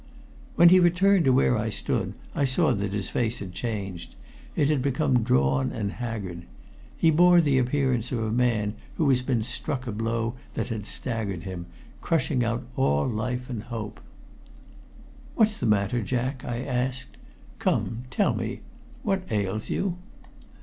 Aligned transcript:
When 0.55 0.69
he 0.69 0.79
returned 0.79 1.25
to 1.25 1.31
where 1.31 1.55
I 1.55 1.69
stood 1.69 2.15
I 2.33 2.43
saw 2.43 2.73
that 2.73 2.91
his 2.91 3.11
face 3.11 3.37
had 3.37 3.51
changed: 3.53 4.15
it 4.55 4.67
had 4.67 4.81
become 4.81 5.21
drawn 5.21 5.71
and 5.71 5.91
haggard. 5.91 6.47
He 6.97 7.11
bore 7.11 7.39
the 7.39 7.59
appearance 7.59 8.11
of 8.11 8.17
a 8.23 8.31
man 8.31 8.73
who 8.95 9.07
had 9.11 9.23
been 9.27 9.43
struck 9.43 9.85
a 9.85 9.91
blow 9.91 10.33
that 10.55 10.69
had 10.69 10.87
staggered 10.87 11.43
him, 11.43 11.67
crushing 12.01 12.43
out 12.43 12.63
all 12.75 13.07
life 13.07 13.47
and 13.47 13.61
hope. 13.61 13.99
"What's 15.35 15.57
the 15.59 15.67
matter, 15.67 16.01
Jack?" 16.01 16.43
I 16.43 16.63
asked. 16.63 17.17
"Come! 17.59 18.05
Tell 18.09 18.33
me 18.35 18.61
what 19.03 19.31
ails 19.31 19.69
you?" 19.69 19.97